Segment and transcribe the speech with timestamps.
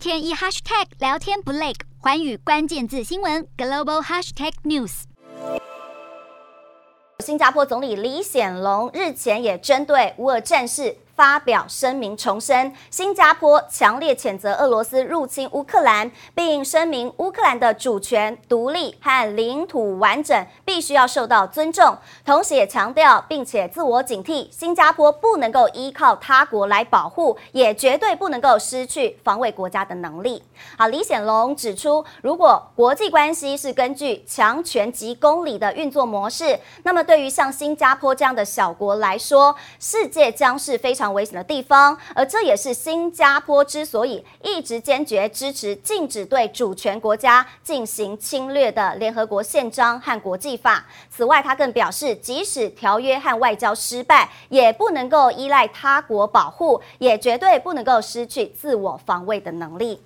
[0.00, 5.02] 天一 hashtag 聊天不累，环宇关键字新闻 global hashtag news。
[7.18, 10.96] 新加坡总理李显龙日前也针对乌俄战事。
[11.20, 21.94] 发表声明重申，新加坡强烈谴责俄罗斯入侵乌克兰，并声明乌克兰的主权、独立和领土完整必须要受到尊重。
[22.24, 30.42] 同时也强调，并且自我警惕，新加坡不能够依靠他国来保护，也绝对不能够失去防卫国家的能力。
[30.78, 50.84] 好，李显龙指出，如果国际关系是根据强权即公理的运作模式，那么对于像新加坡这样的小国来说，世界将是非常危险的地方，而这也是新加坡之所以一直坚决支持禁止对主权国家进行侵略的联合国宪章和国际法。
[51.10, 60.00] 此外，他更表示，即使条约和外交失败，也不能够依赖他国保护，也绝对不能够失去自我防卫的能力。